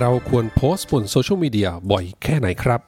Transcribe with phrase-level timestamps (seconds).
[0.00, 2.80] เราควรโพสต์บนโซเชียลมีเดียบ่อยแค่ไหนครับ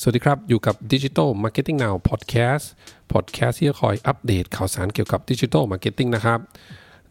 [0.00, 2.64] สวัสดีครับ อยู่กับ Digital Marketing Now Podcast
[3.12, 6.40] Podcast ที่จะคอยอัปเดตข่าวสารเกี่ยวกับ Digital Marketing นะครับ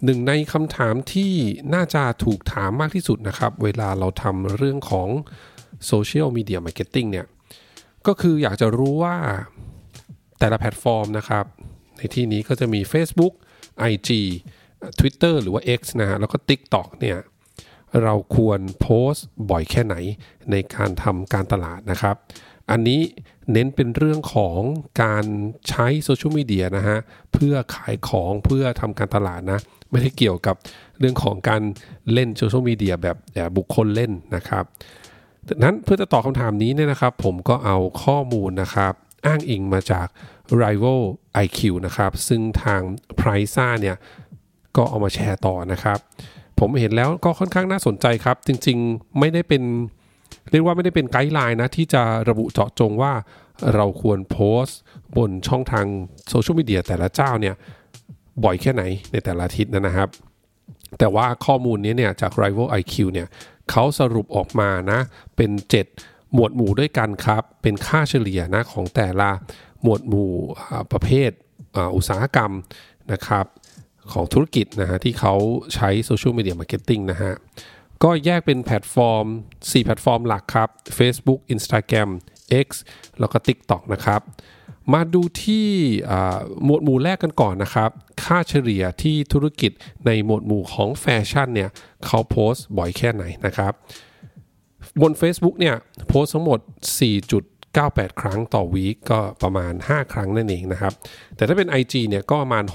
[0.04, 1.32] หนึ่งในคำถามที่
[1.74, 5.10] น่าจะถูกถามมากที่สุดนะครับ เวลาเราทำเรื่องของ
[5.88, 7.26] social media marketing เนี่ย
[8.08, 9.18] ก็คืออยากจะรู้ว่า
[10.40, 11.46] แต่ละแพลตฟอร์มนะครับ
[11.98, 13.34] ในที่นี้ก็จะมี Facebook
[13.92, 14.10] IG
[15.00, 17.18] Twitter หรือว่า X นะฮะแล้วก็ TikTok เนี่ย
[18.04, 19.96] เราควรโพสต์บ่อยแค่ไหน
[20.52, 22.15] ในการทำการตลาดนะครับ
[22.71, 23.02] อันนี้
[23.54, 24.60] เน้นเป็นเรื่องของ
[25.04, 25.25] การ
[25.70, 26.98] ใช้โซเชียลมีเดียนะฮะ
[27.34, 29.60] เพื่อขายของเพื่อทำการตลาดนะ
[29.92, 30.56] ไม่ได้เกี่ยวกับ
[31.00, 31.62] เรื่องของการ
[32.14, 33.17] เล่นโซเชียลมีเดียแบบ
[33.58, 34.64] บุคคลเล่นนะครับ
[35.48, 38.94] ดังนั้นเพื่อจะตอบคำถามนี้เนี่ยนะครับ ผมก็เอาข้อมูลนะครับ
[39.26, 40.08] อ้างอิงมาจาก
[40.62, 41.02] Rival
[41.45, 42.81] IQ นะครับ ซึ่งทาง
[43.20, 43.98] p r i c e เนี่ย
[44.76, 46.00] ก็เอามาแชร์ต่อนะครับ
[46.60, 49.64] ผมเห็นแล้วก็ค่อนข้างน่าสนใจครับ จริง ๆ ไม่ได้เป็น
[50.52, 53.14] เรียกว่าไม่ได้เป็นไกด์ไลน์นะ ที่จะระบุเจาะจงว่า
[53.76, 54.80] เราควรโพสต์
[55.18, 55.86] บนช่องทาง
[56.30, 57.56] โซเชียลมีเดียแต่ละเจ้าเนี่ย
[58.44, 60.10] บ่อยแค่ไหนในแต่ละอาทิตย์นะครับ
[61.00, 63.28] แต่ว่าข้อมูลนี้เนี่ย จาก Rival IQ เนี่ย
[63.70, 65.00] เขาสรุปออกมานะ
[65.36, 65.52] เป็น
[65.94, 69.30] 7 หมวดหมู่ด้วยกันครับ เป็นค่าเฉลี่ยนะของแต่ละ
[69.84, 70.32] หมวดหมู่
[70.92, 71.32] ประเภท
[71.96, 72.52] อุตสาหกรรม
[73.12, 73.46] นะครับ
[74.11, 75.36] ของธุรกิจนะฮะที่เขา
[75.75, 77.33] ใช้ social media marketing นะฮะ
[78.03, 79.25] ก็แยกเป็นแพลตฟอร์ม
[79.58, 82.09] 4 แพลตฟอร์มหลักครับ Facebook Instagram
[82.66, 82.67] X
[83.20, 84.22] แล้วก็ TikTok นะครับ
[84.94, 85.67] มาดูที่
[86.64, 87.89] หมวดหมู่แรกกันก่อนนะครับ
[88.23, 89.72] ค่าเฉลี่ยที่ธุรกิจ
[90.05, 91.70] ในหมวดหมู่ของแฟชั่นเนี่ย
[92.05, 93.73] เขาโพสต์บ่อยแค่ไหนนะครับ
[95.02, 95.75] บน Facebook เนี่ย
[96.08, 96.59] โพสต์ทั้งหมด
[97.78, 100.94] 98 ครั้งต่อวีคก็ประมาณ 5 ครั้งนั่นเองนะครับ
[101.36, 102.66] แต่ถ้าเป็น IG เนี่ยก็ประมาณ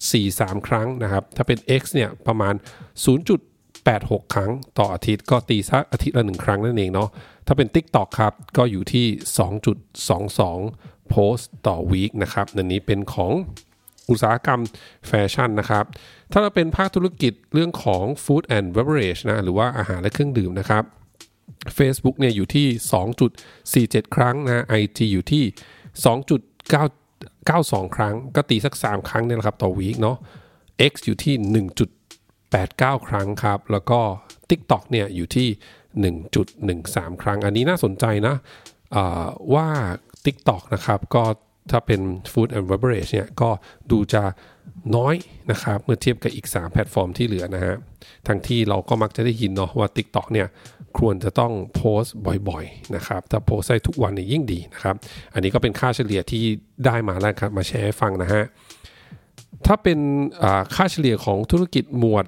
[0.00, 2.54] 6.43 ครั้งนะครับ ถ้าเป็น X เนี่ยประมาณ
[3.44, 7.08] 0.86 ครั้งต่ออาทิตย์ก็ตีสักอาทิตย์ละ 1 ครั้งนั่นเองเนาะ
[7.46, 9.06] ถ้าเป็น TikTok ครับ ก็อยู่ที่
[10.28, 13.32] 2.22 โพสต์ต่อวีคนะครับอันนี้เป็นของ
[14.10, 14.60] อุตสาหกรรม
[15.08, 15.84] แฟชั่นนะครับ
[16.32, 20.84] ถ้าเราเป็นภาคธุรกิจเรื่องของ Food and Beverage นะ หรือว่าอาหารและเครื่องดื่มนะครับ
[21.78, 22.66] Facebook เนี่ยอยู่ที่
[24.04, 25.44] 2.47 ครั้งนะ IG อยู่ที่
[26.70, 30.16] 2.92ครั้ง ก็ตีสัก 3 ครั้งเนี่ยนะครับต่อวีคเนาะ
[30.90, 31.34] X อยู่ที่
[32.22, 34.00] 1.89 ครั้งครับ แล้วก็
[34.50, 35.48] TikTok เนี่ยอยู่ที่
[36.50, 38.36] 1.13 ครั้ง อันนี้น่าสนใจนะ
[39.54, 39.68] ว่า
[40.24, 41.24] TikTok นะครับก็
[41.70, 42.00] ถ้าเป็น
[42.32, 43.50] Food and Beverage เนี่ยก็
[43.90, 44.22] ดูจะ
[44.96, 45.14] น้อย
[45.50, 47.76] นะครับ เมื่อเทียบกับอีก 3 แพลตฟอร์มที่เหลือนะฮะ
[48.28, 50.48] ทั้งที่เราก็มักจะได้ยินเนาะว่า TikTok เนี่ย
[50.98, 52.14] ควรจะต้องโพสต์
[52.48, 54.96] บ่อยๆนะครับถ้าโพสได้ทุกวันเนี่ยยิ่งดีนะครับ
[55.34, 56.44] อันนี้ก็เป็นค่าเฉลี่ยที่
[56.86, 58.44] ได้มาแล้วครับมาแชร์ให้ฟังนะฮะ
[59.66, 59.98] ถ้าเป็น
[60.74, 62.24] ค่าเฉลี่ยของธุรกิจหมวด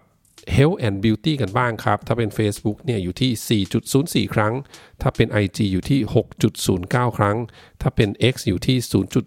[0.56, 3.62] Health and Beauty กันบ้างครับ ถ้าเป็น Facebook เนี่ยอยู่ที่
[4.28, 4.54] 4.04 ครั้ง
[5.02, 6.00] ถ้าเป็น IG อยู่ที่
[6.58, 7.36] 6.09 ครั้ง
[7.80, 8.76] ถ้าเป็น X อยู่ที่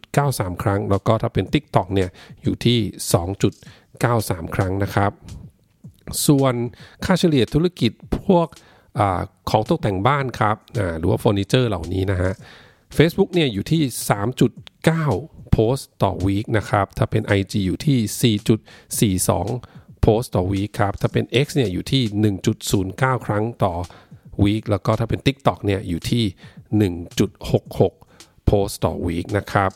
[0.05, 2.09] 0.93 ครั้ง แล้วก็ถ้าเป็น TikTok เนี่ย
[2.43, 2.79] อยู่ที่
[3.67, 5.11] 2.93 ครั้งนะครับ
[6.27, 6.53] ส่วน
[7.05, 7.91] ค่าเฉลี่ยธุรกิจ
[8.25, 8.47] พวก
[8.99, 9.01] อ
[9.49, 10.57] ของตกแต่งบ้านครับ
[10.99, 12.33] หรือว่าเฟอร์นิเจอร์เหล่านี้นะฮะ
[12.97, 13.81] Facebook เนี่ยอยู่ที่
[14.63, 18.37] 3.9 โพสต์ต่อวีคนะครับ ถ้าเป็น IG อยู่ที่
[19.19, 22.03] 4.42 โพสต์ต่อวีคครับ ถ้าเป็น X เนี่ยอยู่ที่
[22.63, 23.73] 1.09 ครั้งต่อ
[24.43, 26.23] week แล้วก็ถ้าเป็น TikTok เนี่ยอยู่ที่
[27.53, 29.71] 1.66โพสต์ต่อ week นะครับ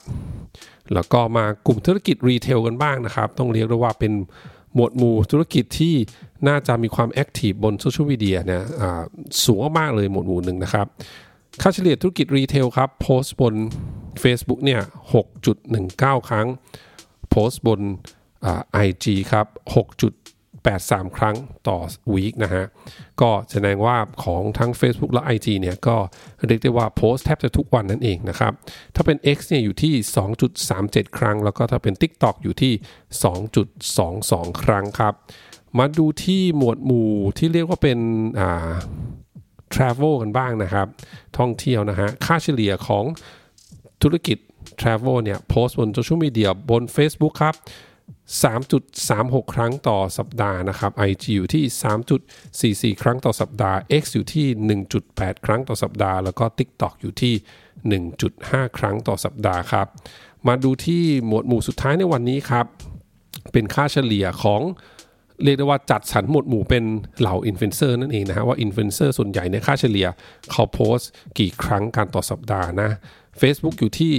[0.93, 4.13] แล้วก็มากลุ่มธุรกิจ retail กันบ้างนะครับ ต้องเรียกได้ว่าเป็น
[4.73, 5.95] หมวดหมู่ธุรกิจที่
[6.47, 8.63] น่าจะมีความ active บนโซเชียลมีเดียเนี่ย
[9.45, 10.87] สูงมากเลยหมวดหมู่หนึ่งนะครับ
[11.61, 13.53] ค่าเฉลี่ยธุรกิจ retail ครับโพสต์บน
[14.23, 14.81] Facebook เนี่ย
[15.53, 16.47] 6.19 ครั้ง
[17.29, 17.81] โพสต์บน
[18.71, 19.47] ไอจีครับ
[20.27, 21.35] 6.83 ครั้ง
[21.67, 21.77] ต่อ
[22.13, 22.65] วีคนะฮะ
[23.21, 25.97] ก็แสดงว่าของทั้ง Facebook และ IG เนี่ย ก็
[26.47, 28.53] เรียกได้ว่าโพสแทบจะทุกวันนั่นเองนะครับ
[28.95, 29.93] ถ้าเป็น X เนี่ยอยู่ที่
[30.55, 32.73] 2.37 ครั้ง แล้วก็ถ้าเป็น TikTok อยู่ที่
[33.87, 35.13] 2.22 ครั้งครับ
[35.77, 37.99] มาดูที่หมวดหมู่ที่เรียกว่าเป็น
[38.39, 38.73] อ่า
[39.73, 40.87] travel กันบ้างนะครับ
[41.37, 43.03] ท่องเที่ยวนะฮะ ค่าเฉลี่ยของ
[44.01, 44.37] ธุรกิจ
[44.81, 47.55] travel เนี่ยโพสต์บนโซเชียลมีเดียบน Facebook ครับ
[48.43, 51.65] 3.36 ครั้งต่อสัปดาห์นะครับ IG อยู่ที่
[52.93, 54.47] 3.44 ครั้งต่อสัปดาห์ X อยู่ที่
[54.99, 57.33] 1.8 ครั้งต่อสัปดาห์ แล้วก็ TikTok อยู่ที่
[58.25, 59.87] 1.5 ครั้งต่อสัปดาห์ครับ
[60.47, 62.65] มาดูที่หมวดหมู่สุดท้ายในวันนี้ครับ
[63.51, 64.61] เป็นค่าเฉลี่ยของ
[65.43, 66.83] เรียกได้ว่าจัดสรรหมวดหมู่เป็น
[67.19, 70.07] เหล่าอินฟลูเอนเซอร์นั่นเองนะฮะว่าอินฟลูเอนเซอร์ส่วนใหญ่ในค่าเฉลี่ย
[70.51, 71.09] เขาโพสต์
[71.39, 72.89] กี่ครั้งการต่อสัปดาห์นะ
[73.41, 74.13] Facebook อยู่ที่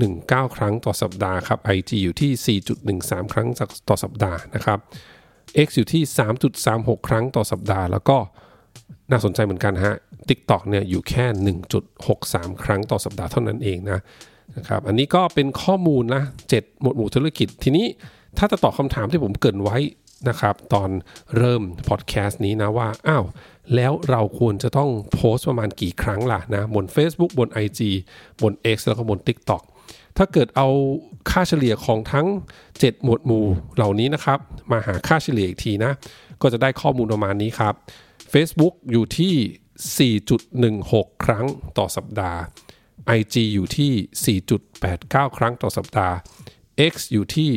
[0.00, 2.58] 4.19 ครั้งต่อสัปดาห์ครับ IG อยู่ที่
[2.92, 3.48] 4.13 ครั้ง
[3.88, 4.78] ต่อสัปดาห์นะครับ
[5.66, 6.02] X อยู่ที่
[6.56, 8.16] 3.36 ครั้งต่อสัปดาห์ แล้วก็
[9.10, 9.96] น่าสนใจเหมือนกันฮะ
[10.28, 11.26] TikTok เนี่ยอยู่แค่
[11.92, 14.00] 1.63 ครั้งต่อสัปดาห์เท่านั้นเองนะ
[14.56, 16.22] นะครับอันนี้ก็เป็นข้อมูลนะ
[16.52, 17.86] 7หมวดหมู่ธุรกิจ ทีนี้
[18.38, 19.78] ถ้าจะตอบคำถามที่ผมเกินไว้
[20.28, 20.90] นะครับตอน
[21.38, 23.24] เริ่มพอดแคสต์นี้นะว่าอ้าว
[23.74, 27.80] แล้วเราควรจะต้องโพสต์ประมาณกี่ครั้งล่ะนะบน Facebook บน IG
[28.42, 29.62] บน X แล้วก็บน TikTok
[30.16, 30.68] ถ้าเกิดเอา
[31.30, 32.26] ค่าเฉลี่ยของทั้ง
[32.64, 34.38] 7 หมวดหมู่เหล่านี้นะครับ
[34.70, 35.92] มาหาค่าเฉลี่ยอีกทีนะ
[36.42, 37.74] ก็จะได้ข้อมูลประมาณนี้ครับ
[38.32, 41.46] Facebook อยู่ที่ 4.16 ครั้ง
[41.78, 42.40] ต่อสัปดาห์
[43.18, 44.38] IG อยู่ที่
[44.80, 46.14] 4.89 ครั้งต่อสัปดาห์
[46.92, 47.50] X อยู่ที่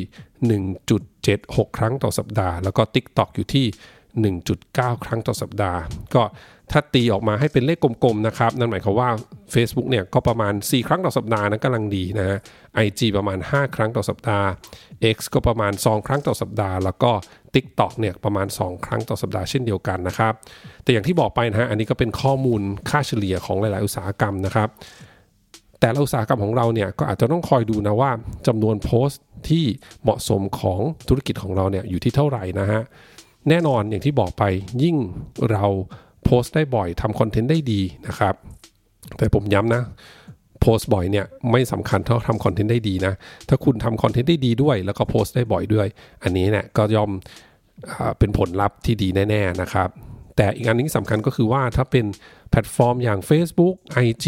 [1.05, 3.65] 1.76 ครั้งต่อสัปดาห์ แล้วก็ TikTok อยู่ที่
[4.39, 5.79] 1.9 ครั้งต่อสัปดาห์
[6.15, 6.23] ก็
[6.71, 9.09] ถ้าตีออกมาให้เป็นเลขกลมๆนะครับ นั่นหมายความว่า
[9.53, 12.37] Facebook เนี่ยก็ประมาณ 4 ครั้งต่อสัปดาห์นั้นกำลังดีนะฮะ
[12.85, 14.47] IG ประมาณ 5 ครั้งต่อสัปดาห์
[15.15, 17.11] X ก็ประมาณ 2 ครั้งต่อสัปดาห์ แล้วก็
[17.53, 20.33] TikTok เนี่ยประมาณ 2 ครั้งต่อสัปดาห์เช่นเดียวกันนะครับ
[20.83, 24.69] แต่อย่างที่บอกไปนะฮะอันนี้ก็เป็นข้อมูลค่าเฉลี่ยของหลายๆ อุตสาหกรรมนะครับ
[25.79, 28.11] แต่ละอุตสาหกรรมของเราเนี่ยก็อาจจะต้องคอยดูนะว่า
[28.47, 29.65] จำนวนโพสต์ที่
[30.03, 30.79] เหมาะสมของ
[31.09, 32.81] ธุรกิจของเราเนี่ยอยู่ที่เท่าไหร่นะฮะ
[33.49, 34.43] แน่นอนอย่างที่บอกไป
[34.83, 34.95] ยิ่ง
[35.51, 35.65] เรา
[36.25, 38.35] โพสต์ได้บ่อยทำคอนเทนต์ได้ดีนะครับ
[39.17, 39.83] แต่ผมย้ำนะ
[40.61, 43.13] โพสต์บ่อยเนี่ยไม่สำคัญเท่าทำคอนเทนต์ได้ดีนะ
[43.49, 45.87] ถ้าคุณทำคอนเทนต์ได้ดีด้วย แล้วก็โพสต์ได้บ่อยด้วย
[46.23, 47.11] อันนี้เนี่ยก็ย่อม
[48.19, 49.89] เป็นผลลัพธ์ที่ดีแน่ ๆ นะครับ
[50.35, 52.05] แต่อีกอันนึงสำคัญก็คือว่าถ้าเป็น
[52.49, 53.75] แพลตฟอร์มอย่าง Facebook
[54.05, 54.25] IG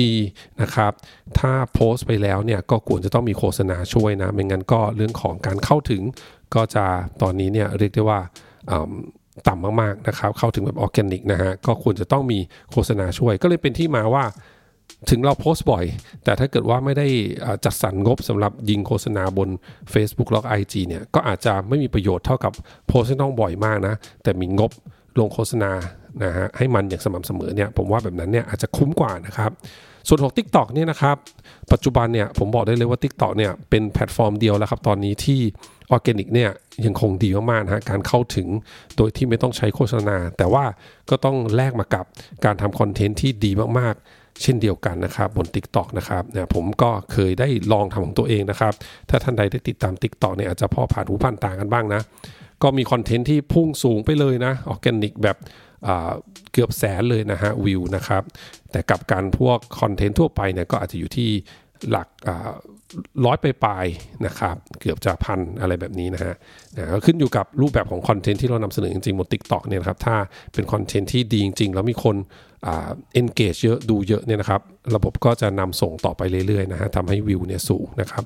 [0.62, 0.92] นะครับ
[1.40, 6.02] ถ้าโพสต์ไปแล้วเนี่ยก็ควรจะต้องมีโฆษณาช่วยนะ ไม่งั้นก็เรื่องของการเข้าถึง
[6.56, 6.86] ก็จะ
[7.22, 8.20] ตอนนี้เนี่ยเรียกได้ว่า
[9.48, 12.40] ต่ำมากๆนะครับ เข้าถึงแบบออร์แกนิกนะฮะ ก็ควรจะต้องมี
[12.72, 14.26] โฆษณาช่วย ก็เลยเป็นที่มาว่า
[15.10, 15.86] ถึงเราโพสต์บ่อย
[16.24, 17.08] แต่ถ้าเกิดว่าไม่ได้
[17.66, 19.50] จัดสรรงบสำหรับยิงโฆษณาบน
[19.94, 22.54] Facebook แล้วก็ IG เนี่ย ก็อาจจะไม่มีประโยชน์เท่ากับ
[22.88, 24.72] โพสต์ที่ต้องบ่อยมากนะ แต่มีงบ
[25.20, 25.72] ลงโฆษณา
[26.24, 29.52] นะฮะให้มันอย่างสม่ำเสมอเนี่ยผมว่าแบบนั้นเนี่ยอาจจะคุ้มกว่านะครับ
[30.08, 31.18] ส่วนของ TikTok เนี่ยนะครับ
[31.72, 35.42] ปัจจุบันเนี่ยผมบอกได้เลยว่า TikTok เนี่ยเป็นแพลตฟอร์มเดียวแล้วครับตอนนี้ที่
[35.92, 36.52] ออร์แกนิกเนี่ย
[36.86, 38.48] ยังคงดีมากๆนะฮะการเข้าถึง
[38.98, 40.66] โดยที่ไม่ต้องใช้โฆษณา แต่ว่า
[41.10, 42.06] ก็ต้องแลกมากับ
[42.46, 48.74] การทำคอนเทนต์ที่ดีมากๆเช่นเดียวกันนะครับบน TikTok นะครับเนี่ยผมก็เคยได้ลองทำของตัวเองนะครับ
[49.10, 52.02] ถ้าท่านใดได้ติดตาม TikTok เนี่ยอาจจะพอผ่านหูผ่านตากันบ้างนะ
[52.64, 55.38] ก็มีคอนเทนต์ที่พุ่งสูงไปเลยนะออร์แกนิกแบบ
[56.52, 58.24] เกือบแสนเลยนะฮะวิวนะครับ
[58.72, 61.30] แต่กับการพวกคอนเทนต์ทั่วไปเนี่ยก็อาจจะอยู่ที่
[61.90, 62.08] หลัก
[63.26, 63.86] ร้อยไปปลาย
[64.26, 66.36] นะครับ เกือบจะพันอะไรแบบนี้นะฮะ
[66.78, 70.16] นะขึ้นอยู่กับรูปแบบของคอนเทนต์ที่เรานำเสนอจริงๆบน TikTok เนี่ยครับถ้า
[70.54, 72.16] เป็นคอนเทนต์ที่ดีจริงๆ แล้วมีคน
[72.64, 72.90] เอ่อ
[73.20, 74.62] engage เยอะดูเยอะเนี่ยนะครับ
[74.96, 78.24] ระบบก็จะนำส่งต่อไปเรื่อยๆนะฮะทำให้วิวเนี่ยสูงนะครับ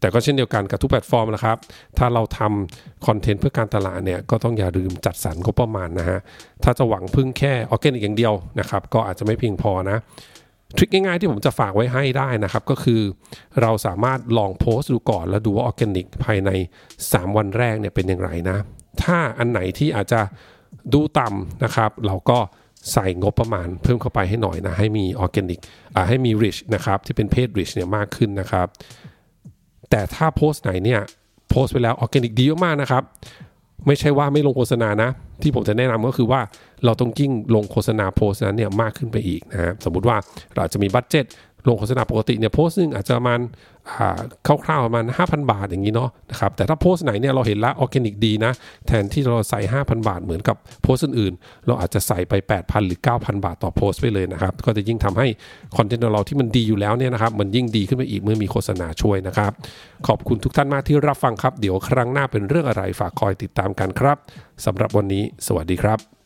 [0.00, 1.56] แต่ก็เช่นเดียวกันกับทุกแพลตฟอร์มนะครับ
[1.98, 6.18] ถ้าเราทำคอนเทนต์เพื่อการตลาดเนี่ยก็ต้องอย่าลืมจัดสรรงบประมาณนะฮะ
[6.64, 9.98] ถ้าจะหวังพึ่งแค่ออร์แกนิกอย่างเดียวนะครับก็อาจจะไม่เพียงพอนะ
[10.76, 13.00] trick ง่ายๆที่ผมจะฝากไว้ให้ได้นะครับ ก็คือ
[13.62, 16.50] เราสามารถลองโพสต์ดูก่อน แล้วดูว่าออร์แกนิกภายใน
[16.94, 18.58] 3 วันแรกเนี่ยเป็นอย่างไรนะ
[19.02, 20.20] ถ้าอันไหนที่อาจจะ
[20.94, 22.38] ดูต่ำนะครับ เราก็
[22.92, 25.60] ใส่งบประมาณเพิ่มเข้าไปให้หน่อยนะ ให้มีออร์แกนิก
[26.08, 28.66] ให้มี reach นะครับ ที่เป็น paid reach เนี่ยมากขึ้นนะครับ
[29.90, 31.00] แต่ถ้าโพสต์ไหนเนี่ย
[31.50, 33.02] โพสต์ไปแล้วออร์แกนิกดีมากนะครับ
[33.86, 35.10] ไม่ใช่ว่าไม่ลงโฆษณานะ
[35.42, 36.40] ที่ผมจะแนะนำก็คือว่า
[36.84, 40.16] เราต้องยิ่งลงโฆษณาโพสต์นั้นเนี่ยมากขึ้นไปอีกนะฮะสมมุติว่า
[40.54, 41.24] เราจะมี budget
[41.68, 43.40] ลงโฆษณาปกติเนี่ยโพสต์นึงอาจจะประมาณ
[44.64, 48.52] คร่าวๆประมาณ 5,000 บาทอย่างนี้เนาะนะครับแต่ถ้าโพสต์ไหนเนี่ยเราเห็นละออร์แกนิกดีนะ
[48.86, 55.26] แทนที่เราใส่ 5,000 บาทเหมือนกับโพสต์อื่นๆ เราอาจจะใส่ไป 8,000 หรือ 9,000 บาทต่อโพสต์ไปเลยนะครับ ก็จะยิ่งทำให้
[55.76, 59.52] คอนเทนต์ของเราที่มันดีอยู่แล้วเนี่ยนะครับมันยิ่งดีขึ้นไปอีกเมื่อมีโฆษณาช่วยนะครับ
[60.06, 64.16] ขอบคุณทุกท่านมากที่รับฟังครับ เดี๋ยวครั้งหน้าเป็นเรื่องอะไรฝากคอยติดตามกันครับ
[64.64, 66.23] สำหรับวันนี้ สวัสดีครับ